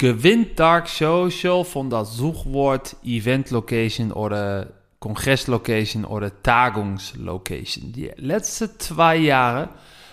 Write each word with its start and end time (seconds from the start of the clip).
gewinnt 0.00 0.58
Dark 0.58 0.88
Social 0.88 1.62
von 1.62 1.90
das 1.90 2.16
Suchwort 2.16 2.96
Event 3.04 3.50
Location 3.50 4.12
oder 4.12 4.68
Kongresslocation 4.98 6.06
oder 6.06 6.42
Tagungslocation. 6.42 7.92
Die 7.92 8.10
letzten 8.16 8.70
zwei 8.78 9.16
Jahre, 9.16 9.68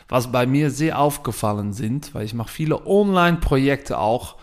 was 0.09 0.29
bei 0.29 0.45
mir 0.45 0.71
sehr 0.71 0.99
aufgefallen 0.99 1.71
sind, 1.71 2.13
weil 2.13 2.25
ich 2.25 2.33
mache 2.33 2.49
viele 2.49 2.85
Online-Projekte 2.85 3.97
auch 3.97 4.35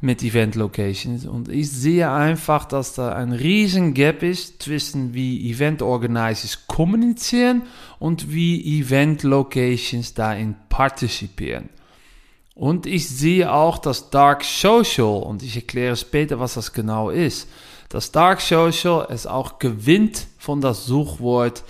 mit 0.00 0.22
Event 0.22 0.54
Locations 0.54 1.26
und 1.26 1.48
ich 1.48 1.72
sehe 1.72 2.08
einfach, 2.08 2.64
dass 2.64 2.94
da 2.94 3.12
ein 3.12 3.32
riesen 3.32 3.94
Gap 3.94 4.22
ist 4.22 4.62
zwischen 4.62 5.12
wie 5.12 5.50
Event 5.50 5.82
Organizers 5.82 6.68
kommunizieren 6.68 7.62
und 7.98 8.30
wie 8.32 8.78
Event 8.78 9.24
Locations 9.24 10.14
darin 10.14 10.54
partizipieren. 10.68 11.68
Und 12.58 12.86
ich 12.86 13.08
sehe 13.08 13.52
auch, 13.52 13.78
dass 13.78 14.10
Dark 14.10 14.42
Social, 14.42 15.22
und 15.22 15.44
ich 15.44 15.54
erkläre 15.54 15.94
später, 15.94 16.40
was 16.40 16.54
das 16.54 16.72
genau 16.72 17.08
ist, 17.08 17.48
dass 17.88 18.10
Dark 18.10 18.40
Social 18.40 19.06
es 19.10 19.28
auch 19.28 19.60
gewinnt 19.60 20.26
von 20.38 20.60
das 20.60 20.84
Suchwort 20.84 21.62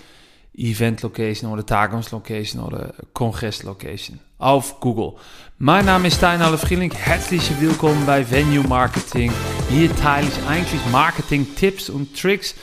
Event 0.55 1.03
Location 1.03 1.51
oder 1.51 1.63
Tagungslocation 1.63 2.63
oder 2.63 2.95
Kongresslocation 3.13 4.19
auf 4.39 4.79
Google. 4.79 5.13
Mein 5.59 5.85
Name 5.85 6.07
ist 6.07 6.17
Stein 6.17 6.41
Frieling. 6.57 6.91
Herzlich 6.91 7.51
willkommen 7.59 8.03
bei 8.07 8.27
Venue 8.27 8.67
Marketing. 8.67 9.31
Hier 9.69 9.95
teile 9.95 10.27
ich 10.27 10.47
eigentlich 10.47 10.81
Marketing-Tipps 10.91 11.91
und 11.91 12.19
Tricks 12.19 12.55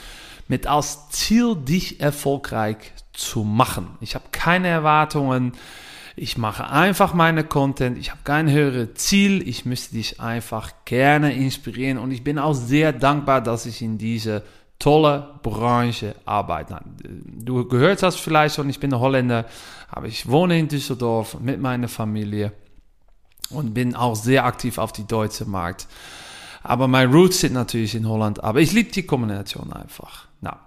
mit 0.49 0.67
als 0.67 1.09
Ziel, 1.11 1.55
dich 1.55 2.01
erfolgreich 2.01 2.91
zu 3.13 3.45
machen. 3.45 3.97
Ich 4.01 4.15
habe 4.15 4.25
keine 4.33 4.67
Erwartungen. 4.67 5.53
Ich 6.19 6.35
mache 6.35 6.67
einfach 6.67 7.13
meine 7.13 7.43
Content. 7.43 7.95
Ich 7.99 8.09
habe 8.09 8.21
kein 8.23 8.49
höheres 8.49 8.95
Ziel. 8.95 9.47
Ich 9.47 9.65
möchte 9.65 9.93
dich 9.93 10.19
einfach 10.19 10.71
gerne 10.83 11.35
inspirieren. 11.35 11.99
Und 11.99 12.09
ich 12.09 12.23
bin 12.23 12.39
auch 12.39 12.55
sehr 12.55 12.91
dankbar, 12.91 13.39
dass 13.39 13.67
ich 13.67 13.83
in 13.83 13.99
diese 13.99 14.41
tolle 14.79 15.39
Branche 15.43 16.15
arbeite. 16.25 16.79
Du 17.03 17.67
gehört 17.67 18.01
hast 18.01 18.15
vielleicht 18.15 18.55
schon, 18.55 18.67
ich 18.67 18.79
bin 18.79 18.97
Holländer, 18.97 19.45
aber 19.91 20.07
ich 20.07 20.27
wohne 20.27 20.57
in 20.57 20.67
Düsseldorf 20.67 21.39
mit 21.39 21.61
meiner 21.61 21.87
Familie 21.87 22.51
und 23.51 23.75
bin 23.75 23.95
auch 23.95 24.15
sehr 24.15 24.45
aktiv 24.45 24.79
auf 24.79 24.91
die 24.91 25.05
deutsche 25.05 25.45
Markt. 25.45 25.87
Aber 26.63 26.87
meine 26.87 27.11
Roots 27.11 27.41
sind 27.41 27.53
natürlich 27.53 27.93
in 27.93 28.09
Holland, 28.09 28.43
aber 28.43 28.59
ich 28.59 28.73
liebe 28.73 28.91
die 28.91 29.05
Kombination 29.05 29.71
einfach. 29.71 30.25
Na, 30.41 30.66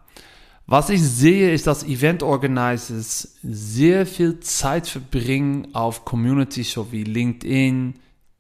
was 0.71 0.89
ich 0.89 1.03
sehe, 1.03 1.53
ist, 1.53 1.67
dass 1.67 1.83
Event 1.83 2.23
Organizers 2.23 3.35
sehr 3.43 4.07
viel 4.07 4.39
Zeit 4.39 4.87
verbringen 4.87 5.75
auf 5.75 6.05
Communities 6.05 6.71
sowie 6.71 7.03
LinkedIn, 7.03 7.95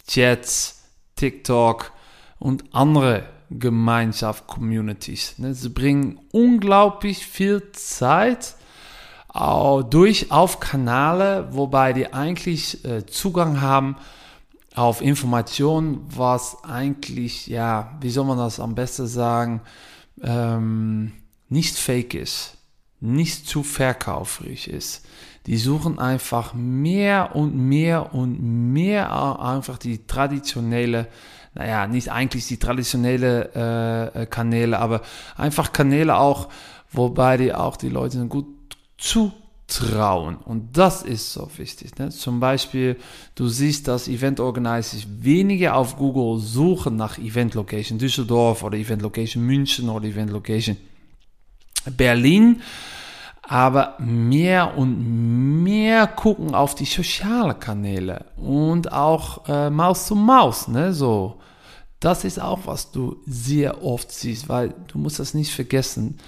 Chats, 0.06 0.84
TikTok 1.16 1.90
und 2.38 2.72
andere 2.72 3.24
Gemeinschaft-Communities. 3.50 5.40
Ne, 5.40 5.54
sie 5.54 5.70
bringen 5.70 6.20
unglaublich 6.30 7.26
viel 7.26 7.72
Zeit 7.72 8.54
durch 9.90 10.30
auf 10.30 10.60
Kanäle, 10.60 11.48
wobei 11.50 11.92
die 11.92 12.12
eigentlich 12.12 12.84
äh, 12.84 13.06
Zugang 13.06 13.60
haben 13.60 13.96
auf 14.76 15.02
Informationen, 15.02 16.06
was 16.08 16.62
eigentlich, 16.62 17.48
ja, 17.48 17.98
wie 18.00 18.10
soll 18.10 18.24
man 18.24 18.38
das 18.38 18.60
am 18.60 18.76
besten 18.76 19.08
sagen, 19.08 19.62
ähm, 20.22 21.10
nicht 21.50 21.76
fake 21.76 22.14
ist, 22.14 22.56
nicht 23.00 23.46
zu 23.46 23.62
verkauferisch 23.62 24.68
ist. 24.68 25.04
Die 25.46 25.56
suchen 25.56 25.98
einfach 25.98 26.54
mehr 26.54 27.34
und 27.34 27.56
mehr 27.56 28.14
und 28.14 28.72
mehr 28.72 29.40
einfach 29.40 29.78
die 29.78 30.06
traditionelle, 30.06 31.08
naja, 31.54 31.86
nicht 31.86 32.10
eigentlich 32.10 32.46
die 32.46 32.58
traditionelle 32.58 34.12
äh, 34.14 34.26
Kanäle, 34.26 34.78
aber 34.78 35.02
einfach 35.36 35.72
Kanäle 35.72 36.16
auch, 36.16 36.50
wobei 36.92 37.36
die 37.36 37.52
auch 37.52 37.76
die 37.76 37.88
Leute 37.88 38.24
gut 38.26 38.46
zutrauen. 38.98 40.36
Und 40.36 40.76
das 40.76 41.02
ist 41.02 41.32
so 41.32 41.50
wichtig. 41.56 41.98
Ne? 41.98 42.10
Zum 42.10 42.38
Beispiel, 42.38 42.96
du 43.34 43.48
siehst, 43.48 43.88
dass 43.88 44.08
Event 44.08 44.40
Organizers 44.40 45.06
weniger 45.08 45.74
auf 45.74 45.96
Google 45.96 46.38
suchen 46.38 46.96
nach 46.96 47.18
Event 47.18 47.54
Location 47.54 47.98
Düsseldorf 47.98 48.62
oder 48.62 48.76
Event 48.76 49.02
Location 49.02 49.44
München 49.44 49.88
oder 49.88 50.06
Event 50.06 50.30
Location 50.30 50.76
Berlin, 51.96 52.62
aber 53.42 53.96
mehr 53.98 54.76
und 54.76 55.62
mehr 55.64 56.06
gucken 56.06 56.54
auf 56.54 56.74
die 56.74 56.84
sozialen 56.84 57.58
Kanäle 57.58 58.26
und 58.36 58.92
auch 58.92 59.48
äh, 59.48 59.70
Maus 59.70 60.06
zu 60.06 60.14
Maus, 60.14 60.68
ne, 60.68 60.92
so. 60.92 61.40
Das 61.98 62.24
ist 62.24 62.40
auch, 62.40 62.60
was 62.64 62.92
du 62.92 63.16
sehr 63.26 63.84
oft 63.84 64.10
siehst, 64.10 64.48
weil 64.48 64.74
du 64.88 64.98
musst 64.98 65.18
das 65.18 65.34
nicht 65.34 65.52
vergessen. 65.52 66.18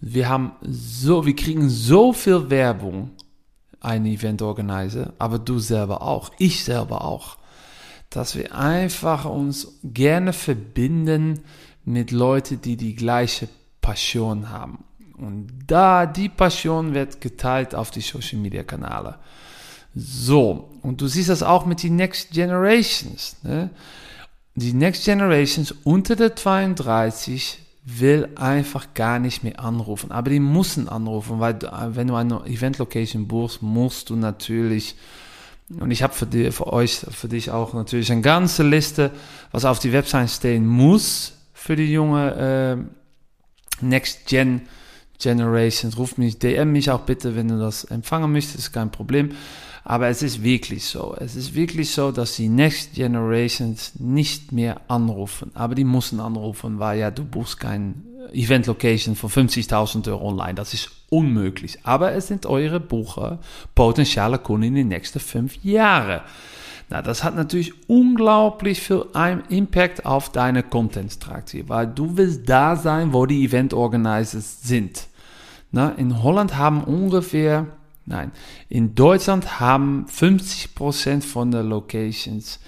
Wir 0.00 0.28
haben 0.28 0.52
so, 0.60 1.26
wir 1.26 1.34
kriegen 1.34 1.68
so 1.68 2.12
viel 2.12 2.48
Werbung, 2.50 3.10
ein 3.80 4.06
Event 4.06 4.42
Organizer, 4.42 5.14
aber 5.18 5.38
du 5.38 5.58
selber 5.58 6.02
auch, 6.02 6.30
ich 6.38 6.62
selber 6.62 7.04
auch, 7.04 7.38
dass 8.10 8.36
wir 8.36 8.54
einfach 8.54 9.24
uns 9.24 9.80
gerne 9.82 10.32
verbinden 10.32 11.40
mit 11.84 12.10
Leuten, 12.10 12.60
die 12.60 12.76
die 12.76 12.94
gleiche 12.94 13.48
Passion 13.80 14.50
haben. 14.50 14.84
Und 15.18 15.48
da 15.66 16.06
die 16.06 16.28
Passion 16.28 16.94
wird 16.94 17.20
geteilt 17.20 17.74
auf 17.74 17.90
die 17.90 18.00
Social 18.00 18.38
Media 18.38 18.62
Kanäle. 18.62 19.16
So, 19.94 20.70
und 20.82 21.00
du 21.00 21.06
siehst 21.06 21.30
das 21.30 21.42
auch 21.42 21.64
mit 21.64 21.82
den 21.82 21.96
Next 21.96 22.32
Generations. 22.32 23.36
Ne? 23.42 23.70
Die 24.54 24.74
Next 24.74 25.04
Generations 25.04 25.74
unter 25.84 26.16
der 26.16 26.36
32 26.36 27.58
will 27.84 28.28
einfach 28.34 28.94
gar 28.94 29.18
nicht 29.18 29.42
mehr 29.42 29.60
anrufen. 29.60 30.10
Aber 30.10 30.28
die 30.28 30.40
müssen 30.40 30.88
anrufen, 30.88 31.40
weil 31.40 31.58
wenn 31.94 32.08
du 32.08 32.14
eine 32.14 32.44
Event 32.46 32.78
Location 32.78 33.26
buchst, 33.26 33.62
musst 33.62 34.10
du 34.10 34.16
natürlich 34.16 34.96
und 35.68 35.90
ich 35.90 36.02
habe 36.02 36.14
für, 36.14 36.52
für 36.52 36.72
euch, 36.72 36.94
für 36.94 37.28
dich 37.28 37.50
auch 37.50 37.74
natürlich 37.74 38.12
eine 38.12 38.20
ganze 38.20 38.62
Liste, 38.62 39.10
was 39.50 39.64
auf 39.64 39.78
die 39.78 39.92
Website 39.92 40.30
stehen 40.30 40.66
muss 40.66 41.32
für 41.52 41.74
die 41.74 41.90
junge 41.92 42.86
äh, 43.80 43.84
Next 43.84 44.26
Gen 44.26 44.62
Generations. 45.18 45.96
Ruf 45.98 46.18
mich, 46.18 46.38
DM 46.38 46.72
mich 46.72 46.90
auch 46.90 47.00
bitte, 47.00 47.36
wenn 47.36 47.48
du 47.48 47.58
das 47.58 47.84
empfangen 47.84 48.32
möchtest, 48.32 48.58
ist 48.58 48.72
kein 48.72 48.90
Problem. 48.90 49.32
Aber 49.84 50.08
es 50.08 50.22
ist 50.22 50.42
wirklich 50.42 50.84
so. 50.84 51.16
Es 51.18 51.36
ist 51.36 51.54
wirklich 51.54 51.92
so, 51.92 52.10
dass 52.10 52.34
die 52.34 52.48
Next 52.48 52.94
Generations 52.94 53.92
nicht 54.00 54.50
mehr 54.50 54.80
anrufen. 54.88 55.52
Aber 55.54 55.76
die 55.76 55.84
müssen 55.84 56.18
anrufen, 56.18 56.80
weil 56.80 56.98
ja 56.98 57.12
du 57.12 57.24
buchst 57.24 57.60
kein 57.60 58.02
Event 58.32 58.66
Location 58.66 59.14
von 59.14 59.30
50.000 59.30 60.08
Euro 60.08 60.28
online. 60.28 60.54
Das 60.54 60.74
ist 60.74 60.90
unmöglich. 61.08 61.78
Aber 61.84 62.12
es 62.12 62.26
sind 62.26 62.46
eure 62.46 62.80
Bucher, 62.80 63.38
potenzielle 63.74 64.38
Kunden 64.38 64.66
in 64.68 64.74
den 64.74 64.88
nächsten 64.88 65.20
fünf 65.20 65.62
Jahren. 65.62 66.22
Na, 66.88 67.02
das 67.02 67.24
hat 67.24 67.34
natürlich 67.34 67.88
unglaublich 67.88 68.80
viel 68.80 69.06
Impact 69.48 70.06
auf 70.06 70.30
deine 70.30 70.62
Content-Strategie, 70.62 71.64
weil 71.66 71.88
du 71.88 72.16
willst 72.16 72.48
da 72.48 72.76
sein, 72.76 73.12
wo 73.12 73.26
die 73.26 73.44
Event 73.44 73.74
Organizers 73.74 74.62
sind. 74.62 75.08
Na, 75.72 75.90
in 75.90 76.22
Holland 76.22 76.56
haben 76.56 76.84
ungefähr 76.84 77.66
Nein, 78.08 78.30
in 78.68 78.94
Deutschland 78.94 79.58
haben 79.58 80.06
50% 80.06 81.22
von 81.22 81.50
der 81.50 81.64
Locations 81.64 82.60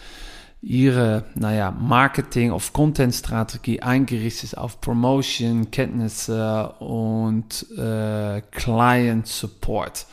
ihre, 0.60 1.26
naja, 1.36 1.70
Marketing- 1.70 2.50
of 2.50 2.72
Content-Strategie 2.72 3.80
eingerichtet 3.80 4.58
auf 4.58 4.80
Promotion, 4.80 5.70
Kenntnisse 5.70 6.70
und 6.80 7.66
äh, 7.78 8.42
Client 8.50 9.28
Support. 9.28 10.06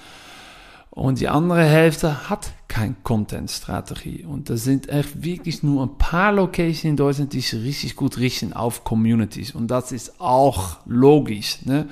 Und 0.96 1.20
die 1.20 1.28
andere 1.28 1.66
Hälfte 1.66 2.30
hat 2.30 2.54
kein 2.70 2.96
Content-Strategie. 3.04 4.24
Und 4.24 4.50
das 4.50 4.64
sind 4.64 4.88
echt 4.88 5.22
wirklich 5.24 5.62
nur 5.62 5.84
ein 5.86 5.98
paar 5.98 6.32
Locations 6.32 6.86
in 6.86 6.96
Deutschland, 6.96 7.34
die 7.34 7.42
sich 7.42 7.62
richtig 7.62 7.98
gut 7.98 8.18
richten 8.18 8.54
auf 8.54 8.86
Communities. 8.86 9.52
Und 9.52 9.68
das 9.68 9.92
ist 9.92 10.22
auch 10.22 10.78
logisch. 10.86 11.66
Ne? 11.66 11.88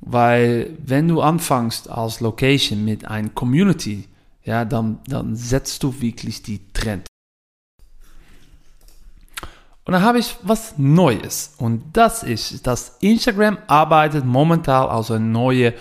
Weil 0.00 0.76
wenn 0.84 1.06
du 1.06 1.20
anfängst 1.20 1.88
als 1.88 2.18
Location 2.18 2.84
mit 2.84 3.06
einer 3.06 3.28
Community, 3.28 4.08
ja, 4.44 4.64
dann, 4.64 4.98
dann 5.06 5.36
setzt 5.36 5.84
du 5.84 6.00
wirklich 6.00 6.42
die 6.42 6.60
Trend. 6.72 7.06
Und 9.84 9.92
dann 9.92 10.02
habe 10.02 10.18
ich 10.18 10.34
was 10.42 10.76
Neues. 10.76 11.54
Und 11.58 11.84
das 11.92 12.24
ist, 12.24 12.66
dass 12.66 12.96
Instagram 13.00 13.58
arbeitet 13.68 14.24
momentan 14.24 14.88
als 14.88 15.10
eine 15.10 15.24
neue, 15.24 15.74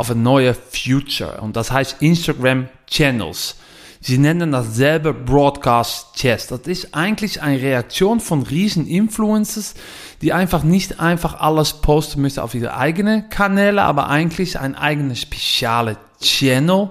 auf 0.00 0.10
eine 0.10 0.20
neue 0.20 0.54
Future. 0.54 1.42
Und 1.42 1.56
das 1.56 1.70
heißt 1.70 2.00
Instagram 2.00 2.70
Channels. 2.86 3.56
Sie 4.00 4.16
nennen 4.16 4.50
das 4.50 4.74
selber 4.74 5.12
Broadcast 5.12 6.14
Chess. 6.16 6.46
Das 6.46 6.60
ist 6.60 6.94
eigentlich 6.94 7.42
eine 7.42 7.60
Reaktion 7.60 8.18
von 8.18 8.42
riesen 8.42 8.86
Influencers, 8.86 9.74
die 10.22 10.32
einfach 10.32 10.62
nicht 10.62 11.00
einfach 11.00 11.38
alles 11.38 11.74
posten 11.82 12.22
müssen 12.22 12.40
auf 12.40 12.54
ihre 12.54 12.74
eigenen 12.74 13.28
Kanäle, 13.28 13.82
aber 13.82 14.08
eigentlich 14.08 14.58
ein 14.58 14.74
eigenes 14.74 15.20
spezielle 15.20 15.98
Channel 16.22 16.88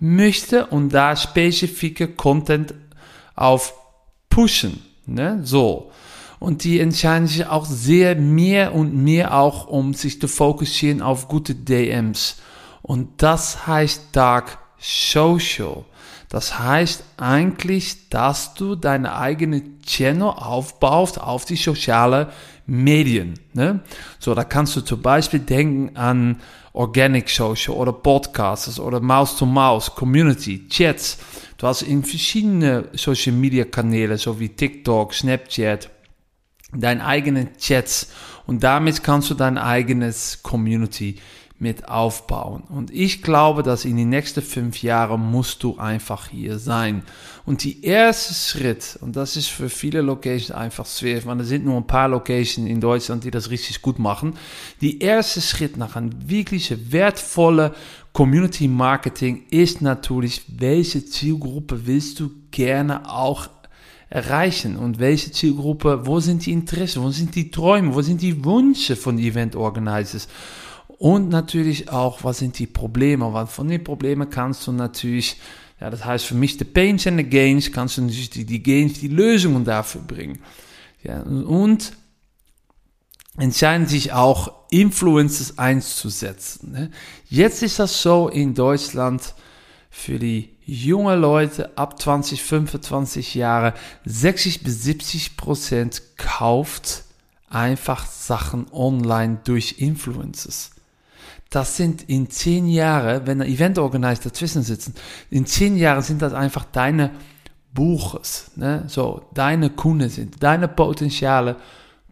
möchte 0.00 0.64
und 0.68 0.88
da 0.88 1.16
spezifische 1.16 2.08
Content 2.08 2.72
auf 3.34 3.74
pushen. 4.30 4.82
Ne? 5.04 5.40
So. 5.42 5.92
Und 6.38 6.64
die 6.64 6.80
entscheiden 6.80 7.26
sich 7.26 7.46
auch 7.46 7.66
sehr 7.66 8.14
mehr 8.14 8.74
und 8.74 8.94
mehr 8.94 9.34
auch, 9.34 9.66
um 9.66 9.94
sich 9.94 10.20
zu 10.20 10.28
fokussieren 10.28 11.02
auf 11.02 11.28
gute 11.28 11.54
DMs. 11.54 12.36
Und 12.82 13.08
das 13.22 13.66
heißt 13.66 14.08
Dark 14.12 14.58
Social. 14.78 15.84
Das 16.28 16.58
heißt 16.58 17.04
eigentlich, 17.16 18.10
dass 18.10 18.54
du 18.54 18.76
deine 18.76 19.16
eigene 19.16 19.62
Channel 19.84 20.28
aufbaust 20.28 21.20
auf 21.20 21.46
die 21.46 21.56
sozialen 21.56 22.26
Medien. 22.66 23.34
Ne? 23.54 23.80
So, 24.18 24.34
da 24.34 24.44
kannst 24.44 24.76
du 24.76 24.82
zum 24.82 25.00
Beispiel 25.00 25.40
denken 25.40 25.96
an 25.96 26.40
Organic 26.74 27.30
Social 27.30 27.74
oder 27.74 27.92
Podcasts 27.92 28.78
oder 28.78 29.00
Mouse-to-Mouse, 29.00 29.94
Community, 29.94 30.68
Chats. 30.68 31.18
Du 31.56 31.66
hast 31.66 31.82
in 31.82 32.04
verschiedene 32.04 32.88
Social 32.92 33.32
Media 33.32 33.64
Kanäle, 33.64 34.18
so 34.18 34.38
wie 34.38 34.50
TikTok, 34.50 35.14
Snapchat, 35.14 35.90
deine 36.72 37.04
eigenen 37.04 37.56
Chats 37.58 38.10
und 38.46 38.62
damit 38.64 39.02
kannst 39.02 39.30
du 39.30 39.34
dein 39.34 39.58
eigenes 39.58 40.42
Community 40.42 41.16
mit 41.60 41.88
aufbauen. 41.88 42.62
Und 42.68 42.92
ich 42.92 43.20
glaube, 43.20 43.64
dass 43.64 43.84
in 43.84 43.96
den 43.96 44.10
nächsten 44.10 44.42
fünf 44.42 44.80
Jahren 44.82 45.20
musst 45.20 45.64
du 45.64 45.76
einfach 45.76 46.28
hier 46.28 46.58
sein. 46.58 47.02
Und 47.46 47.64
die 47.64 47.84
erste 47.84 48.32
Schritt, 48.32 48.96
und 49.00 49.16
das 49.16 49.36
ist 49.36 49.48
für 49.48 49.68
viele 49.68 50.00
Locations 50.00 50.52
einfach 50.52 50.86
schwer, 50.86 51.24
weil 51.24 51.40
es 51.40 51.48
sind 51.48 51.64
nur 51.64 51.76
ein 51.76 51.86
paar 51.86 52.08
Locations 52.08 52.68
in 52.68 52.80
Deutschland, 52.80 53.24
die 53.24 53.32
das 53.32 53.50
richtig 53.50 53.82
gut 53.82 53.98
machen. 53.98 54.34
Die 54.80 55.00
erste 55.00 55.40
Schritt 55.40 55.76
nach 55.76 55.96
einem 55.96 56.12
wirklich 56.28 56.92
wertvollen 56.92 57.72
Community 58.12 58.68
Marketing 58.68 59.42
ist 59.50 59.82
natürlich, 59.82 60.42
welche 60.48 61.04
Zielgruppe 61.04 61.86
willst 61.86 62.20
du 62.20 62.30
gerne 62.52 63.10
auch 63.10 63.48
erreichen 64.10 64.76
und 64.76 64.98
welche 64.98 65.32
Zielgruppe, 65.32 66.06
wo 66.06 66.20
sind 66.20 66.46
die 66.46 66.52
Interessen, 66.52 67.02
wo 67.02 67.10
sind 67.10 67.34
die 67.34 67.50
Träume, 67.50 67.94
wo 67.94 68.02
sind 68.02 68.22
die 68.22 68.44
Wünsche 68.44 68.96
von 68.96 69.18
Event 69.18 69.54
Organizers 69.54 70.28
und 70.98 71.28
natürlich 71.28 71.90
auch, 71.90 72.24
was 72.24 72.38
sind 72.38 72.58
die 72.58 72.66
Probleme, 72.66 73.32
weil 73.32 73.46
von 73.46 73.68
den 73.68 73.84
Problemen 73.84 74.30
kannst 74.30 74.66
du 74.66 74.72
natürlich, 74.72 75.36
ja, 75.80 75.90
das 75.90 76.04
heißt 76.04 76.24
für 76.24 76.34
mich, 76.34 76.56
die 76.56 76.64
Pains 76.64 77.06
and 77.06 77.18
the 77.18 77.24
Gains, 77.24 77.70
kannst 77.70 77.98
du 77.98 78.02
natürlich 78.02 78.30
die, 78.30 78.44
die 78.44 78.62
Gains, 78.62 78.98
die 78.98 79.08
Lösungen 79.08 79.64
dafür 79.64 80.00
bringen. 80.00 80.40
Ja, 81.04 81.22
und 81.22 81.92
entscheiden 83.36 83.86
sich 83.86 84.12
auch 84.12 84.52
Influencers 84.70 85.58
einzusetzen. 85.58 86.72
Ne? 86.72 86.90
Jetzt 87.28 87.62
ist 87.62 87.78
das 87.78 88.02
so 88.02 88.28
in 88.28 88.54
Deutschland 88.54 89.34
für 89.90 90.18
die 90.18 90.57
junge 90.68 91.16
Leute 91.16 91.76
ab 91.78 91.98
20, 91.98 92.42
25 92.42 93.34
Jahre 93.34 93.72
60 94.04 94.62
bis 94.62 94.82
70 94.82 95.38
Prozent 95.38 96.02
kauft 96.18 97.04
einfach 97.48 98.04
Sachen 98.04 98.66
online 98.70 99.38
durch 99.44 99.76
Influencers. 99.78 100.72
Das 101.48 101.78
sind 101.78 102.02
in 102.10 102.28
zehn 102.28 102.68
Jahren, 102.68 103.26
wenn 103.26 103.40
ein 103.40 103.48
Event 103.48 103.78
Organizer 103.78 104.24
dazwischen 104.24 104.62
sitzen, 104.62 104.94
in 105.30 105.46
zehn 105.46 105.78
Jahren 105.78 106.02
sind 106.02 106.20
das 106.20 106.34
einfach 106.34 106.66
deine 106.66 107.12
Buches, 107.72 108.50
ne? 108.56 108.84
so 108.88 109.22
deine 109.32 109.70
Kunden 109.70 110.10
sind, 110.10 110.42
deine 110.42 110.68
potenzielle 110.68 111.56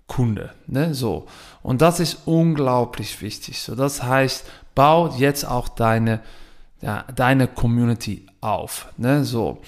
Kunde, 0.07 0.55
ne? 0.67 0.95
so. 0.95 1.27
Und 1.63 1.83
das 1.83 2.01
ist 2.01 2.21
unglaublich 2.25 3.21
wichtig. 3.21 3.61
So, 3.61 3.75
das 3.75 4.03
heißt, 4.03 4.47
bau 4.75 5.15
jetzt 5.19 5.45
auch 5.45 5.69
deine 5.69 6.23
ja, 6.81 7.05
deine 7.15 7.49
Community 7.49 8.27
auf. 8.41 8.89
Ne? 8.97 9.25
So. 9.25 9.63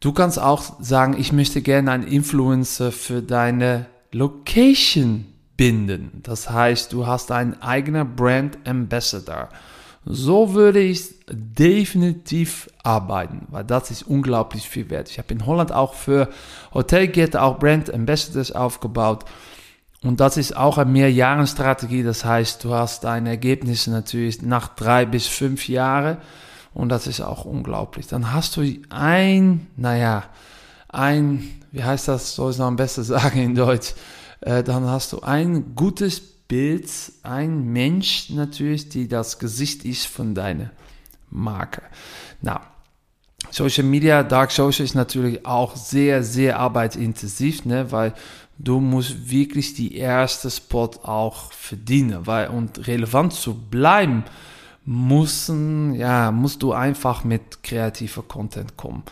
Du 0.00 0.12
kannst 0.12 0.38
auch 0.38 0.80
sagen, 0.80 1.14
ich 1.18 1.32
möchte 1.32 1.60
gerne 1.60 1.90
einen 1.90 2.06
Influencer 2.06 2.90
für 2.90 3.22
deine 3.22 3.86
Location 4.12 5.26
binden. 5.56 6.20
Das 6.22 6.48
heißt, 6.48 6.92
du 6.92 7.06
hast 7.06 7.30
einen 7.30 7.60
eigenen 7.60 8.16
Brand 8.16 8.58
Ambassador. 8.66 9.50
So 10.06 10.54
würde 10.54 10.80
ich 10.80 11.20
definitiv 11.30 12.70
arbeiten, 12.82 13.46
weil 13.50 13.64
das 13.64 13.90
ist 13.90 14.04
unglaublich 14.04 14.66
viel 14.68 14.88
wert. 14.88 15.10
Ich 15.10 15.18
habe 15.18 15.34
in 15.34 15.44
Holland 15.44 15.72
auch 15.72 15.92
für 15.92 16.30
Hotelkette 16.72 17.42
auch 17.42 17.58
Brand 17.58 17.92
Ambassadors 17.92 18.52
aufgebaut. 18.52 19.26
Und 20.02 20.20
das 20.20 20.36
ist 20.36 20.56
auch 20.56 20.78
eine 20.78 20.90
Mehrjahrenstrategie. 20.90 22.02
Das 22.02 22.24
heißt, 22.24 22.64
du 22.64 22.74
hast 22.74 23.04
deine 23.04 23.30
Ergebnisse 23.30 23.90
natürlich 23.90 24.40
nach 24.42 24.68
drei 24.68 25.04
bis 25.04 25.26
fünf 25.26 25.68
Jahren. 25.68 26.16
Und 26.72 26.88
das 26.88 27.06
ist 27.06 27.20
auch 27.20 27.44
unglaublich. 27.44 28.06
Dann 28.06 28.32
hast 28.32 28.56
du 28.56 28.62
ein, 28.88 29.66
naja, 29.76 30.24
ein, 30.88 31.50
wie 31.72 31.84
heißt 31.84 32.08
das, 32.08 32.34
soll 32.34 32.52
ich 32.52 32.58
noch 32.58 32.66
am 32.66 32.76
besten 32.76 33.02
sagen 33.04 33.40
in 33.40 33.54
Deutsch? 33.54 33.94
Äh, 34.40 34.62
dann 34.62 34.86
hast 34.86 35.12
du 35.12 35.20
ein 35.20 35.74
gutes 35.74 36.20
Bild, 36.20 36.90
ein 37.22 37.64
Mensch 37.72 38.30
natürlich, 38.30 38.88
die 38.88 39.06
das 39.06 39.38
Gesicht 39.38 39.84
ist 39.84 40.06
von 40.06 40.34
deiner 40.34 40.70
Marke. 41.30 41.82
Na, 42.40 42.62
Social 43.50 43.84
Media, 43.84 44.22
Dark 44.22 44.50
Social 44.50 44.84
ist 44.84 44.94
natürlich 44.94 45.44
auch 45.46 45.76
sehr, 45.76 46.22
sehr 46.22 46.58
arbeitsintensiv, 46.58 47.64
ne, 47.64 47.92
weil 47.92 48.14
du 48.62 48.80
musst 48.80 49.30
wirklich 49.30 49.74
die 49.74 49.96
erste 49.96 50.50
Spot 50.50 50.90
auch 51.02 51.52
verdienen, 51.52 52.26
weil 52.26 52.48
und 52.48 52.86
relevant 52.86 53.32
zu 53.32 53.54
bleiben, 53.54 54.24
müssen, 54.84 55.94
ja, 55.94 56.30
musst 56.30 56.62
du 56.62 56.72
einfach 56.72 57.24
mit 57.24 57.62
kreativer 57.62 58.22
Content 58.22 58.76
kommen. 58.76 59.02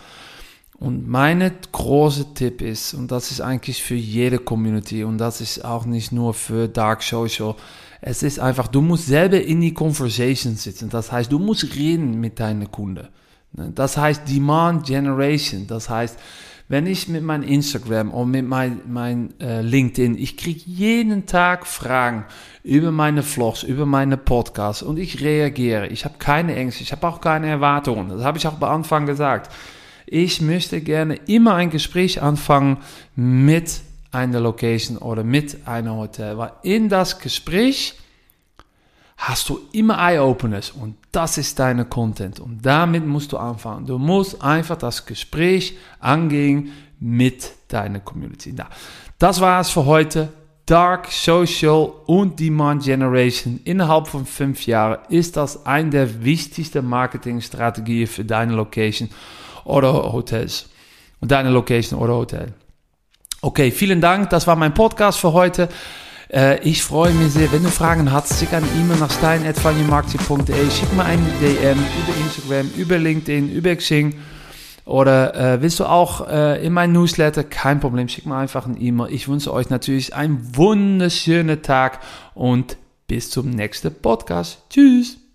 Und 0.79 1.09
mein 1.09 1.51
große 1.73 2.35
Tipp 2.35 2.63
ist, 2.63 2.95
und 2.95 3.11
das 3.11 3.31
ist 3.31 3.41
eigentlich 3.41 3.83
für 3.83 3.97
jede 3.97 4.39
Community 4.39 5.03
und 5.03 5.19
das 5.19 5.41
ist 5.41 5.65
auch 5.65 5.87
nicht 5.87 6.13
nur 6.13 6.35
für 6.35 6.69
Dark 6.69 7.03
Social, 7.03 7.55
es 8.01 8.23
ist 8.23 8.39
einfach, 8.39 8.69
du 8.69 8.81
musst 8.81 9.07
selber 9.07 9.41
in 9.41 9.61
die 9.61 9.75
Conversation 9.75 10.55
sitzen. 10.55 10.89
Das 10.89 11.11
heißt, 11.11 11.33
du 11.33 11.41
musst 11.41 11.75
reden 11.75 12.21
mit 12.21 12.39
deinen 12.39 12.71
Kunden. 12.71 13.09
Das 13.53 13.97
heißt 13.97 14.29
Demand 14.29 14.87
Generation. 14.87 15.67
Das 15.67 15.91
heißt, 15.91 16.17
wenn 16.69 16.87
ich 16.87 17.09
mit 17.09 17.23
meinem 17.23 17.43
Instagram 17.43 18.11
und 18.11 18.31
mit 18.31 18.47
meinem 18.47 18.81
mein, 18.87 19.41
äh, 19.41 19.63
LinkedIn, 19.63 20.19
ich 20.19 20.37
kriege 20.37 20.61
jeden 20.67 21.27
Tag 21.27 21.67
Fragen 21.67 22.25
über 22.63 22.91
meine 22.91 23.23
Vlogs, 23.23 23.63
über 23.63 23.87
meine 23.87 24.17
Podcasts 24.17 24.83
und 24.83 24.99
ich 24.99 25.23
reagiere. 25.23 25.87
Ich 25.89 26.05
habe 26.05 26.17
keine 26.19 26.55
Ängste, 26.55 26.83
ich 26.83 26.93
habe 26.93 27.07
auch 27.07 27.21
keine 27.21 27.49
Erwartungen. 27.49 28.11
Das 28.11 28.23
habe 28.23 28.39
ich 28.39 28.47
auch 28.47 28.61
am 28.61 28.65
Anfang 28.65 29.07
gesagt 29.07 29.51
ich 30.11 30.41
möchte 30.41 30.81
gerne 30.81 31.17
immer 31.27 31.55
ein 31.55 31.71
Gespräch 31.71 32.23
anfangen 32.23 32.79
mit 33.15 33.81
einer 34.11 34.41
Location 34.41 34.97
oder 34.97 35.23
mit 35.23 35.67
einem 35.67 35.95
Hotel, 35.95 36.39
weil 36.39 36.53
in 36.63 36.89
das 36.89 37.19
Gespräch 37.19 37.95
hast 39.19 39.49
du 39.49 39.61
immer 39.73 39.99
Eye-Openers 39.99 40.71
und 40.71 40.97
das 41.13 41.39
ist 41.39 41.59
deine 41.59 41.85
Content 41.85 42.41
und 42.41 42.65
damit 42.65 43.05
musst 43.05 43.33
du 43.33 43.37
anfangen. 43.37 43.85
Du 43.85 43.99
musst 43.99 44.41
einfach 44.41 44.77
das 44.77 45.05
Gespräch 45.05 45.77
angehen 45.99 46.73
mit 47.01 47.53
deiner 47.67 48.01
Community. 48.01 48.55
Na, 48.57 48.69
das 49.19 49.41
war 49.41 49.61
es 49.61 49.71
für 49.71 49.85
heute. 49.85 50.33
Dark 50.65 51.11
Social 51.11 51.91
und 52.07 52.39
Demand 52.39 52.85
Generation 52.85 53.59
innerhalb 53.65 54.07
von 54.07 54.27
fünf 54.27 54.67
Jahren 54.67 54.99
ist 55.09 55.37
das 55.37 55.65
eine 55.65 55.91
der 55.91 56.25
wichtigsten 56.25 56.85
Marketingstrategien 56.87 58.07
für 58.07 58.25
deine 58.25 58.53
Location 58.53 59.09
oder 59.65 60.13
Hotels. 60.13 60.69
Und 61.21 61.33
deine 61.33 61.51
Location 61.51 61.99
oder 61.99 62.15
Hotel. 62.15 62.53
Okay, 63.41 63.71
vielen 63.71 64.01
Dank. 64.01 64.31
Das 64.31 64.47
war 64.47 64.57
mein 64.57 64.75
Podcast 64.75 65.19
für 65.19 65.33
heute. 65.33 65.69
Äh, 66.33 66.61
ich 66.63 66.83
freue 66.83 67.13
mich 67.13 67.33
sehr, 67.33 67.51
wenn 67.53 67.63
du 67.63 67.71
Fragen 67.71 68.13
hast, 68.13 68.39
schick 68.39 68.53
eine 68.53 68.67
E-Mail 68.79 68.99
nach 68.99 69.11
stein.fannymarkti.de, 69.11 70.71
schick 70.71 70.93
mir 70.95 71.05
eine 71.05 71.23
DM 71.41 71.79
über 71.79 72.17
Instagram, 72.25 72.71
über 72.77 72.99
LinkedIn, 72.99 73.51
über 73.51 73.75
Xing. 73.77 74.15
Oder 74.85 75.35
äh, 75.35 75.63
willst 75.63 75.81
du 75.81 75.85
auch 75.85 76.27
äh, 76.29 76.65
in 76.65 76.73
mein 76.73 76.93
Newsletter? 76.93 77.45
Kein 77.45 77.79
Problem, 77.79 78.09
schick 78.09 78.25
mir 78.25 78.37
einfach 78.37 78.67
eine 78.67 78.79
E-Mail. 78.79 79.13
Ich 79.13 79.29
wünsche 79.29 79.53
euch 79.53 79.69
natürlich 79.69 80.15
einen 80.15 80.57
wunderschönen 80.57 81.61
Tag 81.63 82.01
und 82.35 82.79
bis 83.07 83.29
zum 83.29 83.51
nächsten 83.51 83.95
Podcast. 83.95 84.63
Tschüss. 84.71 85.28